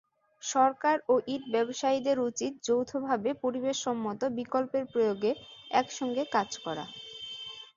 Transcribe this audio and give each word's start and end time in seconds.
সরকার 0.43 0.95
ও 1.07 1.23
ইট 1.27 1.43
ব্যবসায়ীদের 1.55 2.17
উচিত 2.29 2.51
যৌথভাবে 2.67 3.29
পরিবেশসম্মত 3.43 4.21
বিকল্পের 4.39 4.85
প্রয়োগে 4.93 5.31
একসঙ্গে 5.71 6.23
কাজ 6.35 6.49
করা। 6.65 6.85